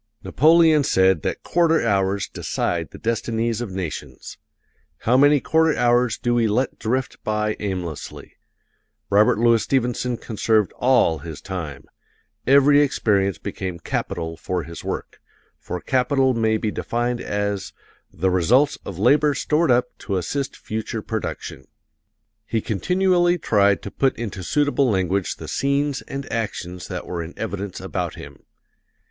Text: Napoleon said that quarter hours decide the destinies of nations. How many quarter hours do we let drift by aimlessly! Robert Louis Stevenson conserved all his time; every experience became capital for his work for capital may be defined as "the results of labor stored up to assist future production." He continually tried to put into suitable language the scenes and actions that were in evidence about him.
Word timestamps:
Napoleon 0.23 0.83
said 0.83 1.21
that 1.21 1.43
quarter 1.43 1.85
hours 1.85 2.27
decide 2.27 2.89
the 2.89 2.97
destinies 2.97 3.61
of 3.61 3.69
nations. 3.69 4.39
How 5.01 5.15
many 5.15 5.39
quarter 5.39 5.77
hours 5.77 6.17
do 6.17 6.33
we 6.33 6.47
let 6.47 6.79
drift 6.79 7.23
by 7.23 7.55
aimlessly! 7.59 8.33
Robert 9.11 9.37
Louis 9.37 9.61
Stevenson 9.61 10.17
conserved 10.17 10.73
all 10.77 11.19
his 11.19 11.39
time; 11.39 11.85
every 12.47 12.81
experience 12.81 13.37
became 13.37 13.77
capital 13.77 14.37
for 14.37 14.63
his 14.63 14.83
work 14.83 15.21
for 15.59 15.79
capital 15.79 16.33
may 16.33 16.57
be 16.57 16.71
defined 16.71 17.21
as 17.21 17.71
"the 18.11 18.31
results 18.31 18.79
of 18.83 18.97
labor 18.97 19.35
stored 19.35 19.69
up 19.69 19.95
to 19.99 20.17
assist 20.17 20.57
future 20.57 21.03
production." 21.03 21.67
He 22.47 22.59
continually 22.59 23.37
tried 23.37 23.83
to 23.83 23.91
put 23.91 24.17
into 24.17 24.41
suitable 24.41 24.89
language 24.89 25.35
the 25.35 25.47
scenes 25.47 26.01
and 26.07 26.25
actions 26.33 26.87
that 26.87 27.05
were 27.05 27.21
in 27.21 27.35
evidence 27.37 27.79
about 27.79 28.15
him. 28.15 28.41